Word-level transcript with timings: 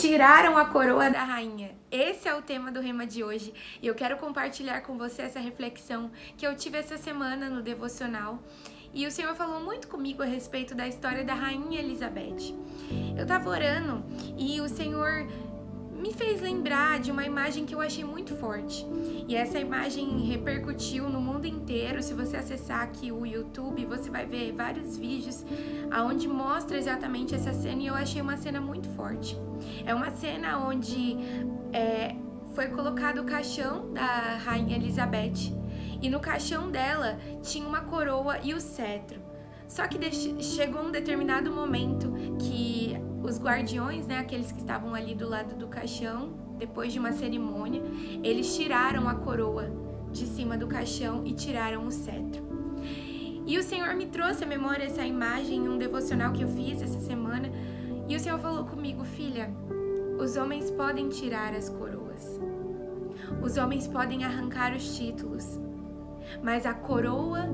tiraram 0.00 0.56
a 0.56 0.64
coroa 0.64 1.10
da 1.10 1.22
rainha. 1.22 1.72
Esse 1.90 2.26
é 2.26 2.34
o 2.34 2.40
tema 2.40 2.72
do 2.72 2.80
rema 2.80 3.06
de 3.06 3.22
hoje 3.22 3.52
e 3.82 3.86
eu 3.86 3.94
quero 3.94 4.16
compartilhar 4.16 4.80
com 4.80 4.96
você 4.96 5.20
essa 5.20 5.38
reflexão 5.38 6.10
que 6.38 6.46
eu 6.46 6.56
tive 6.56 6.78
essa 6.78 6.96
semana 6.96 7.50
no 7.50 7.60
devocional. 7.60 8.38
E 8.94 9.06
o 9.06 9.10
Senhor 9.10 9.34
falou 9.34 9.60
muito 9.60 9.88
comigo 9.88 10.22
a 10.22 10.26
respeito 10.26 10.74
da 10.74 10.88
história 10.88 11.22
da 11.22 11.34
rainha 11.34 11.80
Elizabeth. 11.80 12.54
Eu 13.14 13.26
tava 13.26 13.50
orando 13.50 14.02
e 14.38 14.58
o 14.62 14.70
Senhor 14.70 15.28
me 16.00 16.12
fez 16.14 16.40
lembrar 16.40 16.98
de 16.98 17.10
uma 17.10 17.24
imagem 17.24 17.66
que 17.66 17.74
eu 17.74 17.80
achei 17.80 18.02
muito 18.04 18.34
forte. 18.36 18.86
E 19.28 19.34
essa 19.34 19.58
imagem 19.58 20.20
repercutiu 20.26 21.08
no 21.08 21.20
mundo 21.20 21.46
inteiro. 21.46 22.02
Se 22.02 22.14
você 22.14 22.36
acessar 22.36 22.82
aqui 22.82 23.12
o 23.12 23.26
YouTube, 23.26 23.84
você 23.84 24.10
vai 24.10 24.26
ver 24.26 24.52
vários 24.52 24.96
vídeos 24.96 25.44
aonde 25.90 26.26
mostra 26.26 26.78
exatamente 26.78 27.34
essa 27.34 27.52
cena 27.52 27.82
e 27.82 27.86
eu 27.86 27.94
achei 27.94 28.20
uma 28.22 28.36
cena 28.36 28.60
muito 28.60 28.88
forte. 28.90 29.36
É 29.84 29.94
uma 29.94 30.10
cena 30.10 30.58
onde 30.58 31.16
é, 31.72 32.16
foi 32.54 32.68
colocado 32.68 33.18
o 33.18 33.24
caixão 33.24 33.92
da 33.92 34.36
rainha 34.36 34.76
Elizabeth 34.76 35.52
e 36.00 36.08
no 36.08 36.18
caixão 36.18 36.70
dela 36.70 37.18
tinha 37.42 37.66
uma 37.66 37.82
coroa 37.82 38.38
e 38.42 38.54
o 38.54 38.60
cetro. 38.60 39.20
Só 39.68 39.86
que 39.86 39.98
chegou 40.42 40.82
um 40.82 40.90
determinado 40.90 41.52
momento 41.52 42.09
os 43.22 43.38
guardiões, 43.38 44.06
né, 44.06 44.18
aqueles 44.18 44.50
que 44.50 44.60
estavam 44.60 44.94
ali 44.94 45.14
do 45.14 45.28
lado 45.28 45.54
do 45.54 45.66
caixão, 45.66 46.32
depois 46.58 46.92
de 46.92 46.98
uma 46.98 47.12
cerimônia, 47.12 47.82
eles 48.22 48.54
tiraram 48.56 49.08
a 49.08 49.14
coroa 49.14 49.70
de 50.10 50.26
cima 50.26 50.56
do 50.56 50.66
caixão 50.66 51.22
e 51.24 51.32
tiraram 51.32 51.86
o 51.86 51.90
cetro. 51.90 52.42
E 53.46 53.58
o 53.58 53.62
Senhor 53.62 53.94
me 53.94 54.06
trouxe 54.06 54.44
à 54.44 54.46
memória 54.46 54.84
essa 54.84 55.04
imagem 55.04 55.56
em 55.56 55.68
um 55.68 55.78
devocional 55.78 56.32
que 56.32 56.42
eu 56.42 56.48
fiz 56.48 56.82
essa 56.82 57.00
semana. 57.00 57.50
E 58.08 58.14
o 58.14 58.20
Senhor 58.20 58.38
falou 58.38 58.64
comigo, 58.64 59.04
filha, 59.04 59.50
os 60.18 60.36
homens 60.36 60.70
podem 60.70 61.08
tirar 61.08 61.54
as 61.54 61.68
coroas. 61.68 62.38
Os 63.42 63.56
homens 63.56 63.86
podem 63.86 64.24
arrancar 64.24 64.74
os 64.74 64.96
títulos. 64.96 65.58
Mas 66.42 66.66
a 66.66 66.74
coroa 66.74 67.48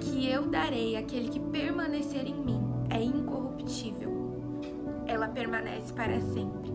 que 0.00 0.28
eu 0.28 0.46
darei 0.46 0.96
àquele 0.96 1.28
que 1.28 1.38
permanecer 1.38 2.26
em 2.26 2.34
mim 2.34 2.60
é 2.90 3.02
incorruptível 3.02 4.15
ela 5.06 5.28
permanece 5.28 5.92
para 5.92 6.20
sempre. 6.20 6.74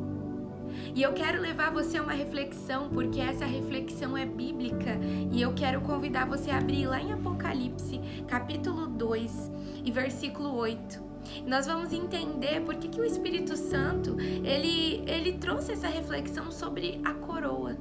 E 0.96 1.02
eu 1.02 1.14
quero 1.14 1.42
levar 1.42 1.72
você 1.72 1.98
a 1.98 2.04
uma 2.04 2.14
reflexão, 2.14 2.90
porque 2.90 3.20
essa 3.20 3.46
reflexão 3.46 4.18
é 4.18 4.26
bíblica, 4.26 4.98
e 5.32 5.42
eu 5.42 5.54
quero 5.54 5.82
convidar 5.82 6.26
você 6.26 6.52
a 6.52 6.58
abrir 6.58 6.88
lá 6.88 7.00
em 7.00 7.14
Apocalipse, 7.14 8.00
capítulo 8.28 8.88
2 8.88 9.52
e 9.86 9.92
versículo 9.92 10.56
8. 10.56 11.12
Nós 11.46 11.66
vamos 11.66 11.94
entender 11.94 12.62
por 12.62 12.76
que, 12.76 12.88
que 12.88 13.00
o 13.00 13.06
Espírito 13.06 13.56
Santo 13.56 14.18
ele, 14.20 15.04
ele 15.08 15.34
trouxe 15.34 15.74
essa 15.74 15.88
reflexão 15.88 16.52
sobre 16.52 17.00
a 17.04 17.14
coroa. 17.14 17.78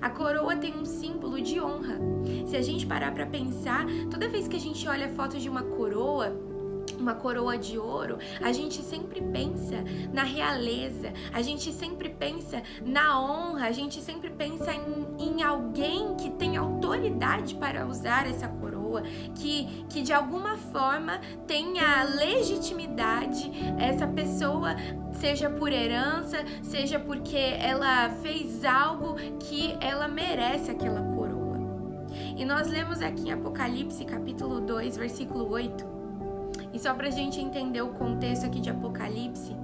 A 0.00 0.10
coroa 0.10 0.56
tem 0.56 0.74
um 0.74 0.84
símbolo 0.84 1.40
de 1.40 1.60
honra. 1.60 1.98
Se 2.46 2.56
a 2.56 2.62
gente 2.62 2.86
parar 2.86 3.12
para 3.12 3.26
pensar, 3.26 3.84
toda 4.10 4.28
vez 4.28 4.46
que 4.46 4.56
a 4.56 4.60
gente 4.60 4.86
olha 4.86 5.06
a 5.06 5.10
foto 5.10 5.38
de 5.38 5.48
uma 5.48 5.62
coroa, 5.62 6.36
uma 7.00 7.14
coroa 7.14 7.56
de 7.56 7.78
ouro, 7.78 8.18
a 8.40 8.52
gente 8.52 8.82
sempre 8.82 9.20
pensa 9.20 9.82
na 10.12 10.22
realeza, 10.22 11.12
a 11.32 11.42
gente 11.42 11.72
sempre 11.72 12.08
pensa 12.08 12.62
na 12.84 13.20
honra, 13.20 13.66
a 13.66 13.72
gente 13.72 14.00
sempre 14.00 14.30
pensa 14.30 14.72
em, 14.72 15.16
em 15.18 15.42
alguém 15.42 16.14
que 16.16 16.30
tem 16.30 16.56
autoridade 16.56 17.54
para 17.54 17.86
usar 17.86 18.26
essa 18.26 18.48
coroa, 18.48 19.02
que, 19.34 19.84
que 19.88 20.02
de 20.02 20.12
alguma 20.12 20.56
forma 20.56 21.20
tenha 21.46 22.04
legitimidade, 22.04 23.50
essa 23.78 24.06
pessoa, 24.06 24.76
seja 25.12 25.48
por 25.48 25.72
herança, 25.72 26.44
seja 26.62 26.98
porque 26.98 27.36
ela 27.36 28.10
fez 28.22 28.64
algo 28.64 29.14
que 29.38 29.76
ela 29.80 30.08
merece 30.08 30.70
aquela 30.70 31.02
coroa. 31.02 31.58
E 32.36 32.44
nós 32.44 32.68
lemos 32.68 33.00
aqui 33.00 33.28
em 33.28 33.32
Apocalipse 33.32 34.04
capítulo 34.04 34.60
2, 34.60 34.96
versículo 34.96 35.48
8 35.50 35.99
e 36.72 36.78
só 36.78 36.94
para 36.94 37.08
a 37.08 37.10
gente 37.10 37.40
entender 37.40 37.82
o 37.82 37.90
contexto 37.90 38.46
aqui 38.46 38.60
de 38.60 38.70
Apocalipse, 38.70 39.56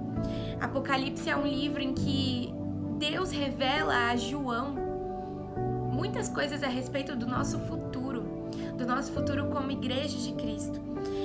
Apocalipse 0.61 1.29
é 1.29 1.37
um 1.37 1.47
livro 1.47 1.83
em 1.83 1.93
que 1.93 2.53
Deus 2.99 3.31
revela 3.31 4.11
a 4.11 4.17
João 4.17 4.75
muitas 5.93 6.29
coisas 6.29 6.63
a 6.63 6.69
respeito 6.69 7.15
do 7.15 7.27
nosso 7.27 7.59
futuro, 7.61 8.23
do 8.77 8.87
nosso 8.87 9.13
futuro 9.13 9.47
como 9.47 9.71
igreja 9.71 10.17
de 10.19 10.33
Cristo. 10.33 10.81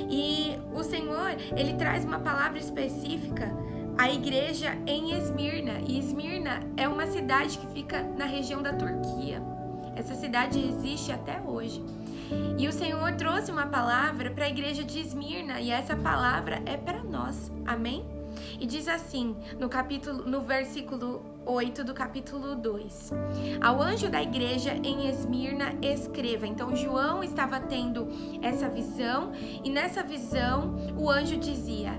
E 0.10 0.58
o 0.74 0.84
Senhor, 0.84 1.36
ele 1.56 1.74
traz 1.74 2.04
uma 2.04 2.20
palavra 2.20 2.60
específica 2.60 3.52
à 3.98 4.12
igreja 4.12 4.78
em 4.86 5.14
Esmirna. 5.14 5.80
E 5.88 6.00
Esmirna 6.00 6.60
é 6.76 6.88
uma 6.88 7.08
cidade 7.08 7.58
que 7.58 7.68
fica 7.68 8.04
na 8.18 8.26
região 8.26 8.62
da 8.62 8.74
Turquia. 8.74 9.42
Essa 9.96 10.16
cidade 10.16 10.60
existe 10.60 11.12
até 11.12 11.42
hoje. 11.42 11.84
E 12.58 12.68
o 12.68 12.72
Senhor 12.72 13.12
trouxe 13.14 13.52
uma 13.52 13.68
palavra 13.68 14.32
para 14.32 14.46
a 14.46 14.50
igreja 14.50 14.84
de 14.84 15.00
Esmirna 15.00 15.60
e 15.60 15.72
essa 15.72 15.96
palavra 15.96 16.62
é 16.66 16.78
para 16.78 17.04
nós. 17.04 17.52
Amém? 17.66 18.06
E 18.60 18.66
diz 18.66 18.88
assim, 18.88 19.36
no 19.60 19.68
capítulo, 19.68 20.24
no 20.30 20.42
versículo 20.42 21.26
8 21.46 21.84
do 21.84 21.94
capítulo 21.94 22.56
2. 22.56 23.12
Ao 23.62 23.82
anjo 23.82 24.10
da 24.10 24.22
igreja 24.22 24.74
em 24.84 25.10
Esmirna 25.10 25.74
escreva. 25.82 26.48
Então 26.48 26.76
João 26.76 27.24
estava 27.24 27.60
tendo 27.60 28.08
essa 28.42 28.70
visão 28.70 29.32
e 29.64 29.70
nessa 29.70 30.04
visão 30.04 30.76
o 30.98 31.10
anjo 31.10 31.38
dizia: 31.38 31.94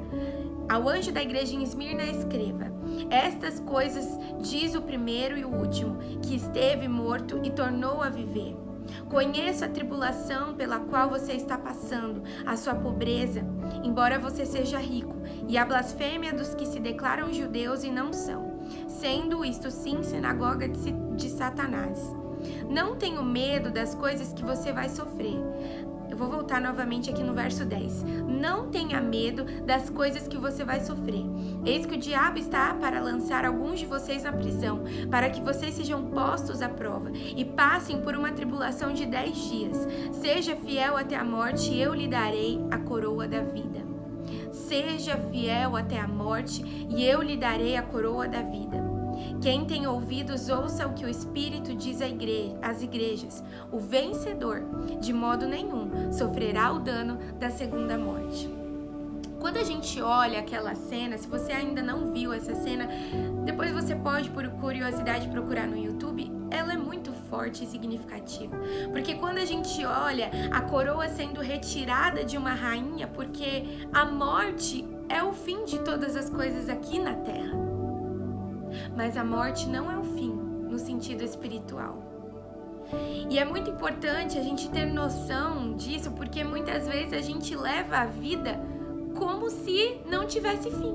Ao 0.69 0.89
anjo 0.89 1.13
da 1.13 1.23
igreja 1.23 1.55
em 1.55 1.63
Esmirna 1.63 2.05
escreva: 2.05 2.73
Estas 3.11 3.61
coisas 3.61 4.07
diz 4.41 4.75
o 4.75 4.83
primeiro 4.83 5.37
e 5.37 5.45
o 5.45 5.55
último, 5.55 5.99
que 6.23 6.37
esteve 6.37 6.87
morto 6.89 7.41
e 7.43 7.51
tornou 7.51 8.01
a 8.03 8.09
viver. 8.09 8.72
Conheço 9.13 9.63
a 9.63 9.69
tribulação 9.69 10.55
pela 10.55 10.81
qual 10.81 11.11
você 11.11 11.35
está 11.35 11.59
passando, 11.59 12.23
a 12.47 12.57
sua 12.57 12.75
pobreza, 12.75 13.45
embora 13.85 14.19
você 14.19 14.47
seja 14.47 14.79
rico, 14.79 15.15
e 15.47 15.59
a 15.59 15.67
blasfêmia 15.67 16.33
dos 16.33 16.55
que 16.55 16.65
se 16.65 16.81
declaram 16.81 17.31
judeus 17.31 17.85
e 17.85 17.91
não 17.91 18.11
são, 18.11 18.59
sendo 18.89 19.45
isto 19.45 19.71
sim 19.71 20.03
sinagoga 20.03 20.67
de, 20.67 20.93
de 21.15 21.29
Satanás. 21.29 22.01
Não 22.71 22.97
tenho 22.97 23.23
medo 23.23 23.71
das 23.71 23.95
coisas 23.95 24.33
que 24.33 24.43
você 24.43 24.73
vai 24.73 24.89
sofrer. 24.89 25.39
Eu 26.13 26.19
vou 26.19 26.29
voltar 26.29 26.61
novamente 26.61 27.09
aqui 27.09 27.23
no 27.23 27.33
verso 27.33 27.65
10. 27.65 28.05
Não 28.29 28.69
tenha 28.69 29.01
medo 29.01 29.47
das 29.65 29.89
coisas 29.89 30.29
que 30.29 30.37
você 30.37 30.63
vai 30.63 30.79
sofrer. 30.79 31.25
Eis 31.65 31.87
que 31.87 31.95
o 31.95 31.99
diabo 31.99 32.39
está 32.39 32.75
para 32.75 33.01
lançar 33.01 33.47
alguns 33.47 33.81
de 33.81 33.87
vocês 33.87 34.25
na 34.25 34.31
prisão, 34.31 34.83
para 35.11 35.31
que 35.31 35.41
vocês 35.41 35.73
sejam 35.73 36.05
postos 36.11 36.61
à 36.61 36.69
prova 36.69 37.11
e 37.15 37.47
passem 37.47 38.03
por 38.03 38.15
uma 38.15 38.31
tribulação 38.31 38.93
de 38.93 39.07
dez 39.07 39.39
dias. 39.49 39.89
Seja 40.13 40.55
fiel 40.55 40.99
até 40.99 41.17
a 41.17 41.25
morte, 41.25 41.73
e 41.73 41.81
eu 41.81 41.95
lhe 41.95 42.07
darei 42.07 42.61
a 42.71 42.77
coroa 42.77 43.27
da 43.27 43.41
vida. 43.41 43.81
Seja 44.53 45.17
fiel 45.31 45.75
até 45.77 45.99
a 45.99 46.07
morte, 46.07 46.63
e 46.91 47.03
eu 47.03 47.23
lhe 47.23 47.39
darei 47.39 47.75
a 47.75 47.83
coroa 47.83 48.29
da 48.29 48.43
vida. 48.43 48.92
Quem 49.43 49.65
tem 49.65 49.89
ouvidos, 49.89 50.49
ouça 50.49 50.87
o 50.87 50.93
que 50.95 51.05
o 51.05 51.09
Espírito 51.09 51.75
diz 51.75 51.99
às 52.63 52.81
igrejas. 52.81 53.43
O 53.73 53.81
vencedor, 53.81 54.63
de 55.01 55.13
modo 55.13 55.49
nenhum, 55.49 56.13
sofrerá 56.13 56.73
o 56.73 56.79
dano 56.79 57.19
da 57.41 57.51
segunda 57.51 57.99
morte. 57.99 58.49
Quando 59.41 59.57
a 59.57 59.65
gente 59.65 60.01
olha 60.01 60.39
aquela 60.39 60.77
cena, 60.77 61.19
se 61.19 61.27
você 61.27 61.51
ainda 61.51 61.83
não 61.83 62.13
viu 62.13 62.33
essa 62.33 62.55
cena, 62.55 62.87
depois 63.45 63.73
você 63.73 63.97
pode, 63.97 64.31
por 64.31 64.49
curiosidade, 64.49 65.27
procurar 65.27 65.67
no 65.67 65.77
YouTube. 65.77 66.31
Ela 66.49 66.75
é 66.75 66.77
muito 66.77 67.13
forte 67.29 67.65
e 67.65 67.67
significativa. 67.67 68.57
Porque 68.93 69.17
quando 69.17 69.39
a 69.39 69.45
gente 69.45 69.85
olha 69.85 70.31
a 70.53 70.61
coroa 70.61 71.09
sendo 71.09 71.41
retirada 71.41 72.25
de 72.25 72.39
uma 72.39 72.55
rainha, 72.55 73.09
porque 73.09 73.65
a 73.93 74.05
morte 74.05 74.87
é 75.09 75.21
o 75.21 75.33
fim 75.33 75.65
de 75.65 75.81
todas 75.81 76.15
as 76.15 76.31
coisas 76.31 76.69
aqui 76.69 77.01
na 77.01 77.15
terra. 77.15 77.62
Mas 78.97 79.17
a 79.17 79.25
morte 79.25 79.69
não 79.69 79.91
é 79.91 79.99
o 79.99 80.05
fim 80.05 80.33
no 80.69 80.79
sentido 80.79 81.23
espiritual. 81.23 82.13
E 83.31 83.39
é 83.39 83.45
muito 83.45 83.71
importante 83.71 84.39
a 84.39 84.43
gente 84.43 84.69
ter 84.71 84.87
noção 84.87 85.75
disso, 85.77 86.11
porque 86.13 86.45
muitas 86.45 86.87
vezes 86.87 87.13
a 87.13 87.21
gente 87.21 87.55
leva 87.57 87.99
a 87.99 88.07
vida 88.07 88.61
como 89.17 89.49
se 89.51 90.01
não 90.07 90.27
tivesse 90.27 90.71
fim. 90.71 90.95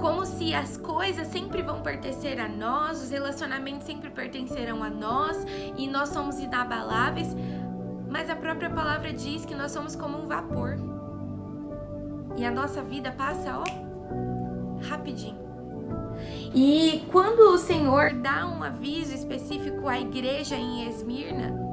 Como 0.00 0.26
se 0.26 0.52
as 0.52 0.76
coisas 0.76 1.28
sempre 1.28 1.62
vão 1.62 1.80
pertencer 1.80 2.40
a 2.40 2.48
nós, 2.48 3.02
os 3.02 3.10
relacionamentos 3.10 3.86
sempre 3.86 4.10
pertencerão 4.10 4.82
a 4.82 4.90
nós 4.90 5.44
e 5.76 5.86
nós 5.86 6.08
somos 6.08 6.38
inabaláveis. 6.38 7.34
Mas 8.08 8.28
a 8.28 8.34
própria 8.34 8.68
palavra 8.68 9.12
diz 9.12 9.44
que 9.44 9.54
nós 9.54 9.70
somos 9.70 9.94
como 9.94 10.18
um 10.18 10.26
vapor. 10.26 10.76
E 12.36 12.44
a 12.44 12.50
nossa 12.50 12.82
vida 12.82 13.12
passa, 13.12 13.58
ó, 13.58 13.64
rapidinho. 14.88 15.49
E 16.54 17.04
quando 17.10 17.40
o 17.52 17.58
Senhor 17.58 18.12
dá 18.14 18.46
um 18.46 18.62
aviso 18.62 19.14
específico 19.14 19.88
à 19.88 20.00
igreja 20.00 20.56
em 20.56 20.88
Esmirna, 20.88 21.70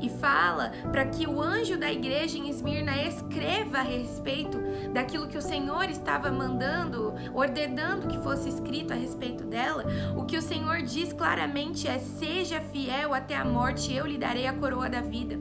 e 0.00 0.08
fala 0.08 0.72
para 0.90 1.04
que 1.06 1.26
o 1.26 1.40
anjo 1.40 1.76
da 1.76 1.92
igreja 1.92 2.38
em 2.38 2.48
Esmirna 2.48 3.02
escreva 3.02 3.78
a 3.78 3.82
respeito 3.82 4.58
daquilo 4.92 5.28
que 5.28 5.36
o 5.36 5.42
Senhor 5.42 5.90
estava 5.90 6.30
mandando, 6.30 7.14
ordenando 7.34 8.08
que 8.08 8.18
fosse 8.18 8.48
escrito 8.48 8.92
a 8.92 8.96
respeito 8.96 9.44
dela, 9.44 9.84
o 10.16 10.24
que 10.24 10.36
o 10.36 10.42
Senhor 10.42 10.82
diz 10.82 11.12
claramente 11.12 11.88
é: 11.88 11.98
seja 11.98 12.60
fiel 12.60 13.12
até 13.12 13.36
a 13.36 13.44
morte, 13.44 13.92
eu 13.92 14.06
lhe 14.06 14.18
darei 14.18 14.46
a 14.46 14.52
coroa 14.52 14.88
da 14.88 15.00
vida. 15.00 15.38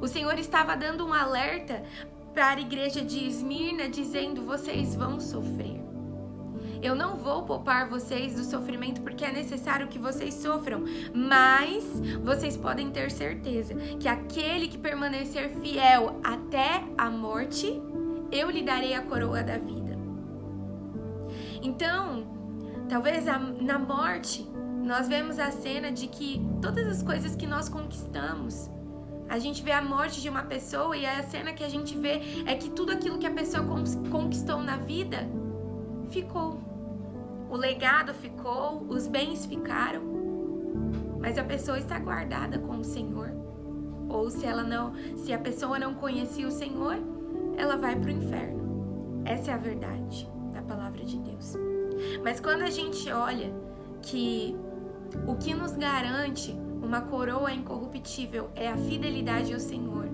O 0.00 0.08
Senhor 0.08 0.38
estava 0.38 0.76
dando 0.76 1.06
um 1.06 1.12
alerta 1.12 1.82
para 2.32 2.48
a 2.48 2.60
igreja 2.60 3.00
de 3.00 3.26
Esmirna, 3.26 3.88
dizendo: 3.88 4.42
vocês 4.42 4.94
vão 4.94 5.20
sofrer. 5.20 5.73
Eu 6.84 6.94
não 6.94 7.16
vou 7.16 7.44
poupar 7.44 7.88
vocês 7.88 8.34
do 8.34 8.44
sofrimento 8.44 9.00
porque 9.00 9.24
é 9.24 9.32
necessário 9.32 9.88
que 9.88 9.98
vocês 9.98 10.34
sofram, 10.34 10.84
mas 11.14 11.82
vocês 12.22 12.58
podem 12.58 12.90
ter 12.90 13.10
certeza 13.10 13.74
que 13.98 14.06
aquele 14.06 14.68
que 14.68 14.76
permanecer 14.76 15.48
fiel 15.62 16.20
até 16.22 16.84
a 16.98 17.08
morte, 17.08 17.80
eu 18.30 18.50
lhe 18.50 18.62
darei 18.62 18.92
a 18.92 19.00
coroa 19.00 19.42
da 19.42 19.56
vida. 19.56 19.98
Então, 21.62 22.26
talvez 22.86 23.24
na 23.24 23.78
morte, 23.78 24.46
nós 24.84 25.08
vemos 25.08 25.38
a 25.38 25.50
cena 25.50 25.90
de 25.90 26.06
que 26.06 26.38
todas 26.60 26.86
as 26.86 27.02
coisas 27.02 27.34
que 27.34 27.46
nós 27.46 27.66
conquistamos, 27.66 28.70
a 29.26 29.38
gente 29.38 29.62
vê 29.62 29.72
a 29.72 29.80
morte 29.80 30.20
de 30.20 30.28
uma 30.28 30.42
pessoa 30.42 30.94
e 30.94 31.06
a 31.06 31.22
cena 31.22 31.54
que 31.54 31.64
a 31.64 31.68
gente 31.70 31.96
vê 31.96 32.20
é 32.44 32.54
que 32.54 32.68
tudo 32.68 32.92
aquilo 32.92 33.18
que 33.18 33.26
a 33.26 33.32
pessoa 33.32 33.64
conquistou 34.10 34.58
na 34.58 34.76
vida 34.76 35.26
ficou. 36.10 36.73
O 37.54 37.56
legado 37.56 38.12
ficou, 38.12 38.84
os 38.88 39.06
bens 39.06 39.46
ficaram, 39.46 40.02
mas 41.20 41.38
a 41.38 41.44
pessoa 41.44 41.78
está 41.78 42.00
guardada 42.00 42.58
com 42.58 42.78
o 42.78 42.82
Senhor. 42.82 43.30
Ou 44.08 44.28
se 44.28 44.44
ela 44.44 44.64
não, 44.64 44.92
se 45.16 45.32
a 45.32 45.38
pessoa 45.38 45.78
não 45.78 45.94
conhecia 45.94 46.48
o 46.48 46.50
Senhor, 46.50 46.96
ela 47.56 47.76
vai 47.76 47.94
para 47.94 48.08
o 48.08 48.12
inferno. 48.12 49.22
Essa 49.24 49.52
é 49.52 49.54
a 49.54 49.56
verdade 49.56 50.28
da 50.52 50.62
palavra 50.62 51.04
de 51.04 51.16
Deus. 51.16 51.54
Mas 52.24 52.40
quando 52.40 52.62
a 52.62 52.70
gente 52.70 53.08
olha 53.12 53.54
que 54.02 54.56
o 55.24 55.36
que 55.36 55.54
nos 55.54 55.76
garante 55.76 56.50
uma 56.82 57.02
coroa 57.02 57.52
incorruptível 57.52 58.50
é 58.56 58.68
a 58.68 58.76
fidelidade 58.76 59.54
ao 59.54 59.60
Senhor, 59.60 60.08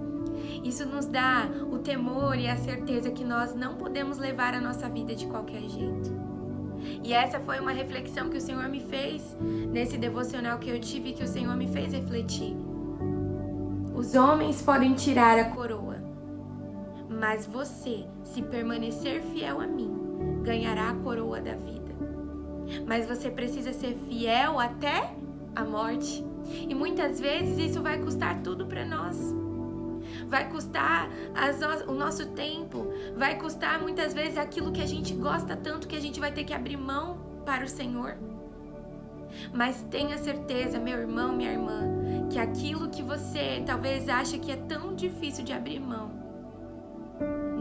isso 0.63 0.85
nos 0.85 1.07
dá 1.07 1.49
o 1.73 1.79
temor 1.79 2.37
e 2.37 2.47
a 2.47 2.59
certeza 2.59 3.11
que 3.11 3.25
nós 3.25 3.55
não 3.55 3.77
podemos 3.77 4.19
levar 4.19 4.53
a 4.53 4.61
nossa 4.61 4.91
vida 4.91 5.15
de 5.15 5.27
qualquer 5.27 5.63
jeito. 5.63 6.20
E 7.03 7.13
essa 7.13 7.41
foi 7.41 7.59
uma 7.59 7.73
reflexão 7.73 8.29
que 8.29 8.37
o 8.37 8.41
Senhor 8.41 8.69
me 8.69 8.81
fez 8.81 9.37
nesse 9.41 9.97
devocional 9.97 10.59
que 10.59 10.71
eu 10.71 10.81
tive, 10.81 11.13
que 11.13 11.25
o 11.25 11.29
Senhor 11.29 11.57
me 11.57 11.69
fez 11.69 11.93
refletir. 11.93 12.57
Os 13.95 14.15
homens 14.15 14.63
podem 14.63 14.95
tirar 14.95 15.39
a 15.39 15.51
coroa, 15.51 15.97
mas 17.09 17.47
você, 17.47 18.05
se 18.25 18.43
permanecer 18.43 19.23
fiel 19.23 19.61
a 19.61 19.67
mim, 19.67 19.91
ganhará 20.43 20.91
a 20.91 20.95
coroa 20.95 21.41
da 21.41 21.55
vida. 21.55 21.91
Mas 22.87 23.07
você 23.07 23.31
precisa 23.31 23.73
ser 23.73 23.97
fiel 24.09 24.59
até 24.59 25.13
a 25.55 25.65
morte. 25.65 26.25
E 26.69 26.75
muitas 26.75 27.21
vezes 27.21 27.59
isso 27.59 27.83
vai 27.83 27.99
custar 27.99 28.41
tudo 28.43 28.67
para 28.67 28.85
nós 28.87 29.40
vai 30.31 30.49
custar 30.49 31.11
no 31.11 31.93
o 31.93 31.95
nosso 31.95 32.27
tempo, 32.29 32.87
vai 33.17 33.37
custar 33.37 33.81
muitas 33.81 34.15
vezes 34.15 34.39
aquilo 34.39 34.71
que 34.71 34.81
a 34.81 34.87
gente 34.87 35.13
gosta 35.13 35.57
tanto 35.57 35.89
que 35.89 35.97
a 35.97 36.01
gente 36.01 36.21
vai 36.21 36.31
ter 36.31 36.45
que 36.45 36.55
abrir 36.55 36.77
mão 36.77 37.19
para 37.45 37.65
o 37.65 37.69
Senhor. 37.69 38.17
Mas 39.53 39.83
tenha 39.91 40.17
certeza, 40.19 40.79
meu 40.79 40.99
irmão, 40.99 41.33
minha 41.33 41.53
irmã, 41.53 41.83
que 42.31 42.39
aquilo 42.39 42.89
que 42.89 43.03
você 43.03 43.63
talvez 43.67 44.09
acha 44.09 44.39
que 44.39 44.53
é 44.53 44.57
tão 44.57 44.95
difícil 44.95 45.45
de 45.45 45.53
abrir 45.53 45.81
mão, 45.81 46.11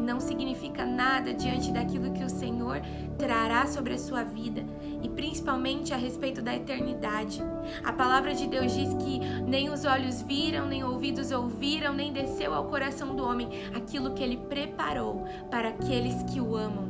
não 0.09 0.19
significa 0.19 0.85
nada 0.85 1.33
diante 1.33 1.71
daquilo 1.71 2.11
que 2.11 2.23
o 2.23 2.29
Senhor 2.29 2.81
trará 3.17 3.67
sobre 3.67 3.93
a 3.93 3.97
sua 3.97 4.23
vida 4.23 4.65
e 5.03 5.09
principalmente 5.09 5.93
a 5.93 5.97
respeito 5.97 6.41
da 6.41 6.55
eternidade. 6.55 7.41
A 7.83 7.93
palavra 7.93 8.33
de 8.33 8.47
Deus 8.47 8.71
diz 8.73 8.91
que 8.95 9.21
nem 9.49 9.69
os 9.69 9.83
olhos 9.83 10.21
viram, 10.21 10.67
nem 10.67 10.83
ouvidos 10.83 11.31
ouviram, 11.31 11.93
nem 11.93 12.13
desceu 12.13 12.53
ao 12.53 12.65
coração 12.65 13.15
do 13.15 13.23
homem 13.23 13.49
aquilo 13.75 14.13
que 14.13 14.23
ele 14.23 14.37
preparou 14.37 15.25
para 15.49 15.69
aqueles 15.69 16.21
que 16.23 16.39
o 16.39 16.55
amam. 16.55 16.87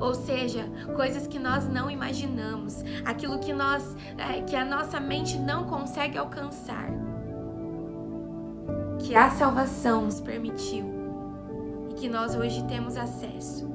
Ou 0.00 0.14
seja, 0.14 0.64
coisas 0.96 1.26
que 1.26 1.38
nós 1.38 1.68
não 1.68 1.90
imaginamos, 1.90 2.82
aquilo 3.04 3.38
que 3.38 3.52
nós 3.52 3.96
é, 4.16 4.40
que 4.42 4.56
a 4.56 4.64
nossa 4.64 4.98
mente 4.98 5.36
não 5.36 5.64
consegue 5.64 6.16
alcançar. 6.16 6.88
Que 9.00 9.14
a 9.14 9.30
salvação 9.30 10.04
nos 10.04 10.20
permitiu 10.20 10.86
que 11.96 12.08
nós 12.08 12.34
hoje 12.34 12.64
temos 12.64 12.96
acesso 12.96 13.68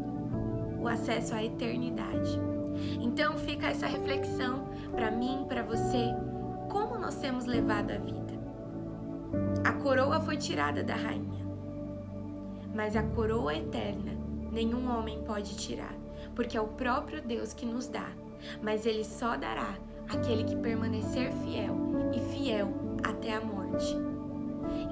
o 0.83 0.87
acesso 0.87 1.33
à 1.33 1.43
eternidade. 1.43 2.39
Então 2.99 3.37
fica 3.37 3.67
essa 3.67 3.87
reflexão 3.87 4.65
para 4.91 5.09
mim, 5.09 5.45
para 5.47 5.63
você, 5.63 6.13
nós 7.03 7.17
temos 7.17 7.45
levado 7.45 7.91
a 7.91 7.97
vida. 7.97 8.33
A 9.65 9.73
coroa 9.73 10.21
foi 10.21 10.37
tirada 10.37 10.81
da 10.81 10.95
rainha, 10.95 11.45
mas 12.73 12.95
a 12.95 13.03
coroa 13.03 13.53
eterna 13.53 14.13
nenhum 14.49 14.89
homem 14.89 15.21
pode 15.23 15.53
tirar, 15.57 15.93
porque 16.33 16.55
é 16.55 16.61
o 16.61 16.67
próprio 16.67 17.21
Deus 17.21 17.53
que 17.53 17.65
nos 17.65 17.89
dá, 17.89 18.07
mas 18.61 18.85
ele 18.85 19.03
só 19.03 19.35
dará 19.35 19.75
aquele 20.07 20.45
que 20.45 20.55
permanecer 20.55 21.33
fiel 21.43 21.75
e 22.15 22.21
fiel 22.33 22.73
até 23.03 23.33
a 23.33 23.41
morte. 23.41 23.97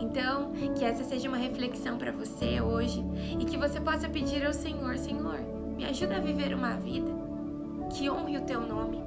Então, 0.01 0.51
que 0.75 0.83
essa 0.83 1.05
seja 1.05 1.29
uma 1.29 1.37
reflexão 1.37 1.97
para 1.97 2.11
você 2.11 2.59
hoje 2.59 3.01
e 3.39 3.45
que 3.45 3.55
você 3.55 3.79
possa 3.79 4.09
pedir 4.09 4.45
ao 4.45 4.53
Senhor: 4.53 4.97
Senhor, 4.97 5.39
me 5.77 5.85
ajuda 5.85 6.17
a 6.17 6.19
viver 6.19 6.53
uma 6.53 6.75
vida 6.75 7.09
que 7.95 8.09
honre 8.09 8.37
o 8.37 8.41
teu 8.41 8.59
nome. 8.59 9.01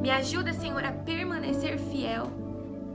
Me 0.00 0.10
ajuda, 0.10 0.52
Senhor, 0.52 0.84
a 0.84 0.92
permanecer 0.92 1.78
fiel 1.78 2.30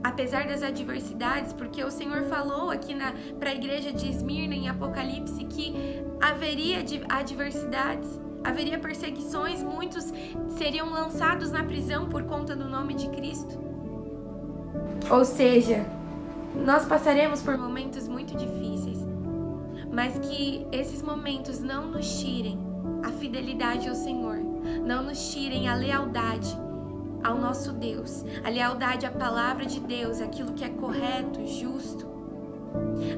apesar 0.04 0.46
das 0.46 0.62
adversidades, 0.62 1.54
porque 1.54 1.82
o 1.82 1.90
Senhor 1.90 2.24
falou 2.24 2.70
aqui 2.70 2.94
para 3.40 3.50
a 3.50 3.54
igreja 3.54 3.90
de 3.90 4.10
Esmirna 4.10 4.54
em 4.54 4.68
Apocalipse 4.68 5.42
que 5.46 5.74
haveria 6.20 6.84
adversidades, 7.08 8.20
haveria 8.44 8.78
perseguições, 8.78 9.62
muitos 9.62 10.12
seriam 10.58 10.90
lançados 10.90 11.50
na 11.50 11.64
prisão 11.64 12.10
por 12.10 12.24
conta 12.24 12.54
do 12.54 12.68
nome 12.68 12.92
de 12.92 13.08
Cristo. 13.08 13.58
Ou 15.10 15.24
seja, 15.24 15.86
nós 16.54 16.84
passaremos 16.84 17.40
por 17.40 17.56
momentos 17.56 18.06
muito 18.06 18.36
difíceis, 18.36 18.98
mas 19.90 20.18
que 20.18 20.66
esses 20.70 21.00
momentos 21.00 21.60
não 21.60 21.86
nos 21.90 22.20
tirem 22.20 22.58
a 23.02 23.08
fidelidade 23.08 23.88
ao 23.88 23.94
Senhor, 23.94 24.36
não 24.84 25.02
nos 25.02 25.32
tirem 25.32 25.66
a 25.66 25.74
lealdade 25.74 26.63
ao 27.24 27.38
nosso 27.38 27.72
Deus, 27.72 28.22
a 28.44 28.50
lealdade 28.50 29.06
à 29.06 29.10
palavra 29.10 29.64
de 29.64 29.80
Deus, 29.80 30.20
aquilo 30.20 30.52
que 30.52 30.62
é 30.62 30.68
correto, 30.68 31.44
justo, 31.46 32.06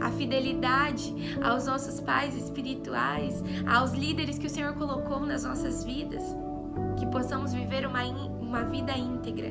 a 0.00 0.10
fidelidade 0.12 1.12
aos 1.42 1.66
nossos 1.66 2.00
pais 2.00 2.36
espirituais, 2.36 3.42
aos 3.66 3.92
líderes 3.92 4.38
que 4.38 4.46
o 4.46 4.50
Senhor 4.50 4.74
colocou 4.74 5.20
nas 5.20 5.42
nossas 5.42 5.82
vidas, 5.82 6.22
que 6.98 7.06
possamos 7.06 7.52
viver 7.52 7.84
uma, 7.84 8.04
uma 8.04 8.62
vida 8.62 8.96
íntegra. 8.96 9.50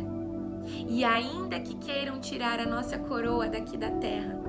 E 0.87 1.03
ainda 1.03 1.59
que 1.59 1.75
queiram 1.75 2.19
tirar 2.19 2.59
a 2.59 2.65
nossa 2.65 2.97
coroa 2.97 3.49
daqui 3.49 3.77
da 3.77 3.91
terra, 3.91 4.39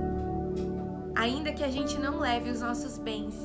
ainda 1.15 1.51
que 1.51 1.63
a 1.63 1.69
gente 1.69 1.99
não 1.99 2.19
leve 2.19 2.49
os 2.49 2.61
nossos 2.61 2.97
bens 2.97 3.35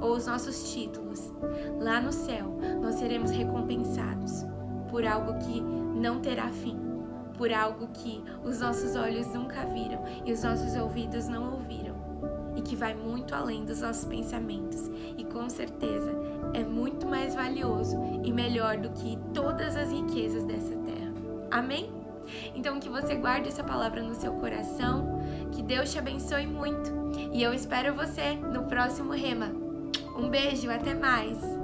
ou 0.00 0.14
os 0.14 0.26
nossos 0.26 0.72
títulos, 0.72 1.32
lá 1.80 2.00
no 2.00 2.12
céu 2.12 2.56
nós 2.80 2.96
seremos 2.96 3.30
recompensados 3.30 4.44
por 4.92 5.06
algo 5.06 5.38
que 5.38 5.60
não 5.60 6.20
terá 6.20 6.48
fim, 6.48 6.78
por 7.38 7.50
algo 7.50 7.88
que 7.94 8.22
os 8.44 8.60
nossos 8.60 8.94
olhos 8.94 9.26
nunca 9.28 9.64
viram 9.64 10.04
e 10.24 10.32
os 10.32 10.42
nossos 10.42 10.76
ouvidos 10.76 11.26
não 11.28 11.54
ouviram, 11.54 11.96
e 12.54 12.60
que 12.60 12.76
vai 12.76 12.94
muito 12.94 13.34
além 13.34 13.64
dos 13.64 13.80
nossos 13.80 14.04
pensamentos, 14.04 14.90
e 15.16 15.24
com 15.24 15.48
certeza 15.48 16.12
é 16.52 16.62
muito 16.62 17.06
mais 17.06 17.34
valioso 17.34 17.98
e 18.22 18.30
melhor 18.30 18.76
do 18.76 18.90
que 18.90 19.18
todas 19.32 19.74
as 19.76 19.90
riquezas 19.90 20.44
dessa 20.44 20.76
terra. 20.76 21.12
Amém? 21.50 21.90
Então 22.54 22.78
que 22.78 22.90
você 22.90 23.14
guarde 23.14 23.48
essa 23.48 23.64
palavra 23.64 24.02
no 24.02 24.14
seu 24.14 24.34
coração, 24.34 25.20
que 25.52 25.62
Deus 25.62 25.90
te 25.90 25.98
abençoe 25.98 26.46
muito. 26.46 26.92
E 27.32 27.42
eu 27.42 27.54
espero 27.54 27.94
você 27.94 28.34
no 28.34 28.64
próximo 28.64 29.12
rema. 29.12 29.46
Um 30.16 30.28
beijo, 30.28 30.70
até 30.70 30.94
mais. 30.94 31.61